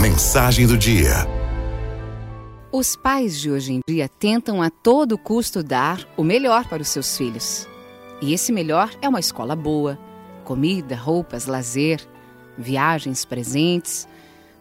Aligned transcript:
Mensagem 0.00 0.66
do 0.66 0.76
dia. 0.76 1.12
Os 2.72 2.96
pais 2.96 3.38
de 3.38 3.50
hoje 3.50 3.74
em 3.74 3.80
dia 3.86 4.08
tentam 4.08 4.62
a 4.62 4.70
todo 4.70 5.18
custo 5.18 5.62
dar 5.62 6.08
o 6.16 6.24
melhor 6.24 6.66
para 6.66 6.82
os 6.82 6.88
seus 6.88 7.16
filhos. 7.16 7.68
E 8.20 8.32
esse 8.32 8.50
melhor 8.50 8.90
é 9.00 9.08
uma 9.08 9.20
escola 9.20 9.54
boa, 9.54 9.98
comida, 10.44 10.96
roupas, 10.96 11.46
lazer, 11.46 12.00
viagens, 12.56 13.24
presentes, 13.24 14.08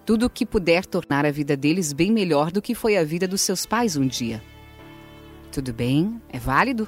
tudo 0.05 0.27
o 0.27 0.29
que 0.29 0.45
puder 0.45 0.85
tornar 0.85 1.25
a 1.25 1.31
vida 1.31 1.55
deles 1.55 1.93
bem 1.93 2.11
melhor 2.11 2.51
do 2.51 2.61
que 2.61 2.75
foi 2.75 2.97
a 2.97 3.03
vida 3.03 3.27
dos 3.27 3.41
seus 3.41 3.65
pais 3.65 3.95
um 3.95 4.05
dia. 4.05 4.43
Tudo 5.51 5.73
bem, 5.73 6.21
é 6.29 6.37
válido. 6.37 6.87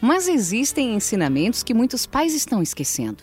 Mas 0.00 0.28
existem 0.28 0.94
ensinamentos 0.94 1.62
que 1.62 1.74
muitos 1.74 2.06
pais 2.06 2.34
estão 2.34 2.62
esquecendo. 2.62 3.22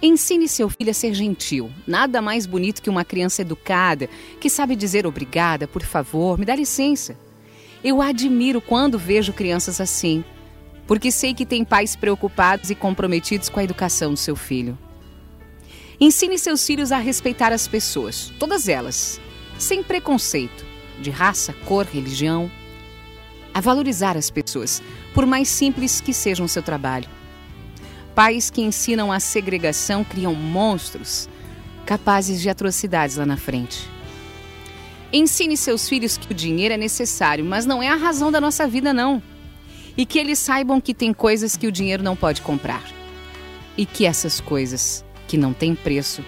Ensine 0.00 0.46
seu 0.46 0.68
filho 0.68 0.90
a 0.90 0.94
ser 0.94 1.12
gentil. 1.12 1.72
Nada 1.84 2.22
mais 2.22 2.46
bonito 2.46 2.80
que 2.80 2.90
uma 2.90 3.04
criança 3.04 3.42
educada, 3.42 4.08
que 4.40 4.48
sabe 4.48 4.76
dizer 4.76 5.06
obrigada, 5.06 5.66
por 5.66 5.82
favor, 5.82 6.38
me 6.38 6.44
dá 6.44 6.54
licença. 6.54 7.18
Eu 7.82 8.00
admiro 8.00 8.60
quando 8.60 8.98
vejo 8.98 9.32
crianças 9.32 9.80
assim, 9.80 10.24
porque 10.86 11.10
sei 11.10 11.34
que 11.34 11.44
tem 11.44 11.64
pais 11.64 11.96
preocupados 11.96 12.70
e 12.70 12.76
comprometidos 12.76 13.48
com 13.48 13.58
a 13.58 13.64
educação 13.64 14.12
do 14.12 14.16
seu 14.16 14.36
filho. 14.36 14.78
Ensine 16.00 16.38
seus 16.38 16.64
filhos 16.64 16.92
a 16.92 16.98
respeitar 16.98 17.52
as 17.52 17.66
pessoas, 17.66 18.32
todas 18.38 18.68
elas, 18.68 19.20
sem 19.58 19.82
preconceito, 19.82 20.64
de 21.00 21.10
raça, 21.10 21.52
cor, 21.64 21.84
religião. 21.84 22.48
A 23.52 23.60
valorizar 23.60 24.16
as 24.16 24.30
pessoas, 24.30 24.80
por 25.12 25.26
mais 25.26 25.48
simples 25.48 26.00
que 26.00 26.14
seja 26.14 26.44
o 26.44 26.48
seu 26.48 26.62
trabalho 26.62 27.17
Pais 28.18 28.50
que 28.50 28.60
ensinam 28.60 29.12
a 29.12 29.20
segregação 29.20 30.02
criam 30.02 30.34
monstros 30.34 31.28
capazes 31.86 32.42
de 32.42 32.50
atrocidades 32.50 33.14
lá 33.14 33.24
na 33.24 33.36
frente. 33.36 33.88
Ensine 35.12 35.56
seus 35.56 35.88
filhos 35.88 36.18
que 36.18 36.32
o 36.32 36.34
dinheiro 36.34 36.74
é 36.74 36.76
necessário, 36.76 37.44
mas 37.44 37.64
não 37.64 37.80
é 37.80 37.86
a 37.86 37.94
razão 37.94 38.32
da 38.32 38.40
nossa 38.40 38.66
vida, 38.66 38.92
não. 38.92 39.22
E 39.96 40.04
que 40.04 40.18
eles 40.18 40.40
saibam 40.40 40.80
que 40.80 40.92
tem 40.92 41.14
coisas 41.14 41.56
que 41.56 41.68
o 41.68 41.70
dinheiro 41.70 42.02
não 42.02 42.16
pode 42.16 42.42
comprar. 42.42 42.82
E 43.76 43.86
que 43.86 44.04
essas 44.04 44.40
coisas, 44.40 45.04
que 45.28 45.38
não 45.38 45.52
têm 45.52 45.76
preço, 45.76 46.24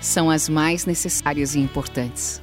são 0.00 0.28
as 0.28 0.48
mais 0.48 0.84
necessárias 0.84 1.54
e 1.54 1.60
importantes. 1.60 2.42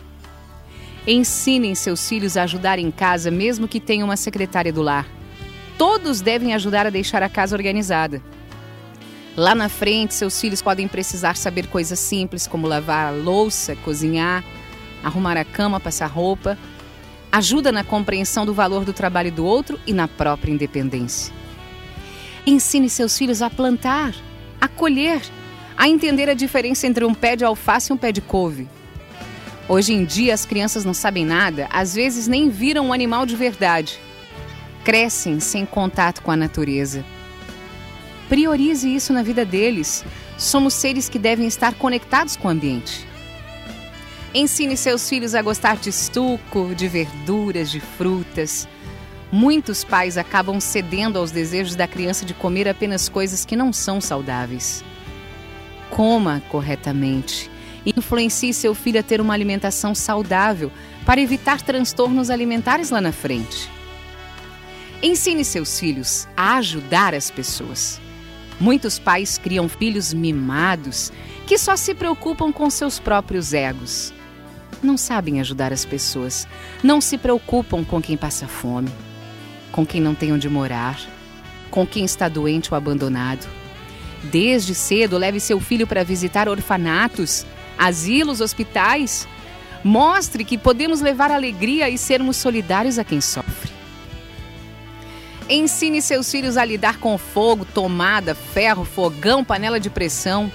Ensinem 1.06 1.76
seus 1.76 2.08
filhos 2.08 2.38
a 2.38 2.44
ajudar 2.44 2.80
em 2.80 2.90
casa, 2.90 3.30
mesmo 3.30 3.68
que 3.68 3.82
tenham 3.82 4.08
uma 4.08 4.16
secretária 4.16 4.72
do 4.72 4.82
lar. 4.82 5.06
Todos 5.78 6.22
devem 6.22 6.54
ajudar 6.54 6.88
a 6.88 6.90
deixar 6.90 7.22
a 7.22 7.28
casa 7.28 7.54
organizada. 7.54 8.24
Lá 9.38 9.54
na 9.54 9.70
frente, 9.70 10.16
seus 10.16 10.42
filhos 10.42 10.64
podem 10.64 10.88
precisar 10.88 11.38
saber 11.38 11.68
coisas 11.68 12.00
simples 12.00 12.48
como 12.48 12.66
lavar 12.66 13.14
a 13.14 13.16
louça, 13.16 13.76
cozinhar, 13.76 14.44
arrumar 15.04 15.38
a 15.38 15.46
cama, 15.46 15.80
passar 15.80 16.08
roupa. 16.08 16.58
Ajuda 17.32 17.72
na 17.72 17.84
compreensão 17.84 18.48
do 18.48 18.54
valor 18.54 18.84
do 18.84 18.94
trabalho 18.94 19.32
do 19.32 19.46
outro 19.46 19.80
e 19.86 19.94
na 19.94 20.08
própria 20.08 20.52
independência. 20.52 21.32
Ensine 22.48 22.90
seus 22.90 23.16
filhos 23.16 23.44
a 23.44 23.50
plantar, 23.50 24.16
a 24.60 24.68
colher, 24.68 25.22
a 25.78 25.88
entender 25.88 26.28
a 26.30 26.34
diferença 26.34 26.88
entre 26.88 27.06
um 27.06 27.14
pé 27.14 27.36
de 27.36 27.46
alface 27.46 27.92
e 27.92 27.94
um 27.94 27.98
pé 27.98 28.12
de 28.12 28.22
couve. 28.22 28.68
Hoje 29.70 29.94
em 29.94 30.04
dia, 30.04 30.34
as 30.34 30.48
crianças 30.48 30.84
não 30.84 30.96
sabem 30.96 31.26
nada, 31.26 31.68
às 31.72 31.94
vezes 31.94 32.28
nem 32.28 32.50
viram 32.50 32.88
um 32.88 32.94
animal 32.94 33.24
de 33.24 33.36
verdade. 33.36 34.00
Crescem 34.84 35.40
sem 35.40 35.64
contato 35.64 36.24
com 36.24 36.32
a 36.32 36.36
natureza 36.36 37.06
Priorize 38.30 38.94
isso 38.94 39.14
na 39.14 39.24
vida 39.24 39.46
deles. 39.46 40.04
Somos 40.38 40.74
seres 40.74 41.08
que 41.08 41.18
devem 41.18 41.48
estar 41.48 41.74
conectados 41.76 42.36
com 42.36 42.48
o 42.48 42.52
ambiente. 42.52 43.08
Ensine 44.34 44.76
seus 44.76 45.08
filhos 45.08 45.34
a 45.34 45.42
gostar 45.42 45.78
de 45.78 45.90
estuco, 45.90 46.76
de 46.76 46.88
verduras, 46.88 47.72
de 47.72 47.80
frutas. 47.80 48.68
Muitos 49.32 49.84
pais 49.84 50.18
acabam 50.18 50.60
cedendo 50.60 51.18
aos 51.18 51.32
desejos 51.32 51.76
da 51.76 51.88
criança 51.88 52.26
de 52.26 52.34
comer 52.34 52.68
apenas 52.68 53.10
coisas 53.10 53.46
que 53.46 53.56
não 53.56 53.72
são 53.72 54.00
saudáveis. 54.00 54.84
Coma 55.90 56.42
corretamente. 56.50 57.50
Influencie 57.86 58.54
seu 58.54 58.76
filho 58.76 59.00
a 59.00 59.04
ter 59.04 59.22
uma 59.22 59.34
alimentação 59.34 59.96
saudável 59.96 60.72
para 61.06 61.22
evitar 61.22 61.62
transtornos 61.62 62.30
alimentares 62.30 62.90
lá 62.90 63.00
na 63.00 63.14
frente. 63.14 63.70
Ensine 65.02 65.46
seus 65.46 65.80
filhos 65.80 66.28
a 66.36 66.58
ajudar 66.58 67.14
as 67.14 67.32
pessoas. 67.32 68.02
Muitos 68.60 68.98
pais 68.98 69.38
criam 69.38 69.70
filhos 69.70 70.14
mimados 70.14 71.12
que 71.46 71.58
só 71.58 71.76
se 71.76 71.94
preocupam 71.94 72.52
com 72.52 72.70
seus 72.70 73.00
próprios 73.00 73.54
egos. 73.54 74.14
Não 74.82 74.98
sabem 74.98 75.40
ajudar 75.40 75.72
as 75.72 75.86
pessoas, 75.86 76.48
não 76.84 77.00
se 77.00 77.18
preocupam 77.18 77.84
com 77.84 78.02
quem 78.02 78.18
passa 78.18 78.48
fome, 78.48 78.90
com 79.72 79.86
quem 79.86 80.02
não 80.02 80.16
tem 80.16 80.32
onde 80.32 80.50
morar, 80.50 81.00
com 81.70 81.86
quem 81.86 82.04
está 82.06 82.28
doente 82.28 82.74
ou 82.74 82.78
abandonado. 82.78 83.48
Desde 84.24 84.74
cedo, 84.74 85.18
leve 85.18 85.40
seu 85.40 85.60
filho 85.60 85.86
para 85.86 86.04
visitar 86.04 86.50
orfanatos, 86.50 87.46
asilos, 87.78 88.42
hospitais. 88.42 89.28
Mostre 89.84 90.44
que 90.44 90.58
podemos 90.58 91.02
levar 91.02 91.32
alegria 91.32 91.90
e 91.90 91.98
sermos 91.98 92.38
solidários 92.38 92.98
a 92.98 93.04
quem 93.04 93.22
sofre. 93.22 93.77
Ensine 95.50 96.02
seus 96.02 96.30
filhos 96.30 96.58
a 96.58 96.66
lidar 96.66 96.98
com 97.00 97.18
fogo, 97.18 97.64
tomada, 97.64 98.36
ferro, 98.36 98.84
fogão, 98.84 99.46
panela 99.46 99.80
de 99.80 99.90
pressão. 99.90 100.52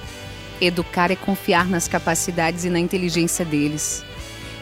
Educar 0.60 1.10
é 1.10 1.16
confiar 1.16 1.66
nas 1.66 1.88
capacidades 1.88 2.64
e 2.64 2.70
na 2.70 2.78
inteligência 2.78 3.44
deles. 3.44 4.04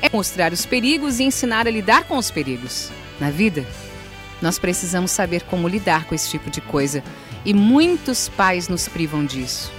É 0.00 0.08
mostrar 0.08 0.52
os 0.52 0.64
perigos 0.64 1.18
e 1.18 1.24
ensinar 1.24 1.66
a 1.66 1.70
lidar 1.70 2.04
com 2.04 2.16
os 2.16 2.30
perigos. 2.30 2.90
Na 3.18 3.28
vida, 3.28 3.66
nós 4.40 4.58
precisamos 4.58 5.10
saber 5.10 5.42
como 5.42 5.66
lidar 5.66 6.04
com 6.04 6.14
esse 6.14 6.30
tipo 6.30 6.48
de 6.48 6.60
coisa 6.60 7.02
e 7.44 7.52
muitos 7.52 8.28
pais 8.28 8.68
nos 8.68 8.86
privam 8.86 9.26
disso. 9.26 9.72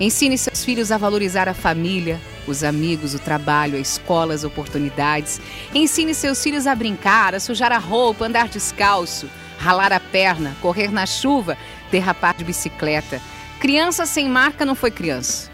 Ensine 0.00 0.38
seus 0.38 0.64
filhos 0.64 0.90
a 0.90 0.96
valorizar 0.96 1.48
a 1.48 1.54
família, 1.54 2.18
os 2.50 2.64
amigos, 2.64 3.14
o 3.14 3.18
trabalho, 3.18 3.76
a 3.76 3.80
escola, 3.80 4.34
as 4.34 4.44
oportunidades. 4.44 5.40
Ensine 5.74 6.14
seus 6.14 6.42
filhos 6.42 6.66
a 6.66 6.74
brincar, 6.74 7.34
a 7.34 7.40
sujar 7.40 7.72
a 7.72 7.78
roupa, 7.78 8.26
andar 8.26 8.48
descalço, 8.48 9.28
ralar 9.58 9.92
a 9.92 10.00
perna, 10.00 10.56
correr 10.60 10.90
na 10.90 11.06
chuva, 11.06 11.56
derrapar 11.90 12.36
de 12.36 12.44
bicicleta. 12.44 13.20
Criança 13.60 14.06
sem 14.06 14.28
marca 14.28 14.64
não 14.64 14.74
foi 14.74 14.90
criança. 14.90 15.50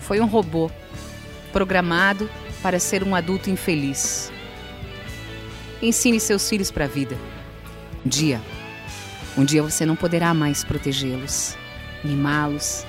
Foi 0.00 0.20
um 0.20 0.26
robô 0.26 0.70
programado 1.52 2.30
para 2.62 2.78
ser 2.78 3.02
um 3.02 3.14
adulto 3.14 3.50
infeliz. 3.50 4.32
Ensine 5.80 6.20
seus 6.20 6.48
filhos 6.48 6.70
para 6.70 6.84
a 6.84 6.88
vida. 6.88 7.16
Um 8.04 8.08
dia, 8.08 8.40
um 9.36 9.44
dia 9.44 9.62
você 9.62 9.84
não 9.84 9.96
poderá 9.96 10.32
mais 10.32 10.64
protegê-los, 10.64 11.56
mimá-los, 12.04 12.84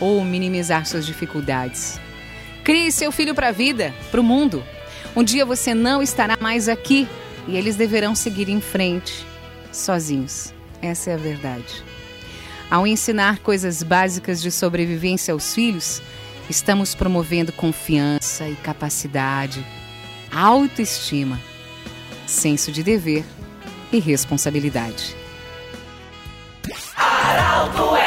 ou 0.00 0.24
minimizar 0.24 0.86
suas 0.86 1.06
dificuldades. 1.06 2.00
Crie 2.64 2.90
seu 2.90 3.12
filho 3.12 3.34
para 3.34 3.48
a 3.48 3.52
vida, 3.52 3.94
para 4.10 4.18
o 4.18 4.24
mundo. 4.24 4.64
Um 5.14 5.22
dia 5.22 5.44
você 5.44 5.74
não 5.74 6.02
estará 6.02 6.38
mais 6.40 6.66
aqui 6.66 7.06
e 7.46 7.58
eles 7.58 7.76
deverão 7.76 8.14
seguir 8.14 8.48
em 8.48 8.58
frente, 8.58 9.26
sozinhos. 9.70 10.54
Essa 10.80 11.10
é 11.10 11.14
a 11.14 11.18
verdade. 11.18 11.84
Ao 12.70 12.86
ensinar 12.86 13.40
coisas 13.40 13.82
básicas 13.82 14.40
de 14.40 14.50
sobrevivência 14.50 15.32
aos 15.32 15.54
filhos, 15.54 16.00
estamos 16.48 16.94
promovendo 16.94 17.52
confiança 17.52 18.48
e 18.48 18.56
capacidade, 18.56 19.64
autoestima, 20.32 21.38
senso 22.26 22.72
de 22.72 22.82
dever 22.82 23.24
e 23.92 23.98
responsabilidade. 23.98 25.14
Aralto 26.96 27.94
é 27.94 28.03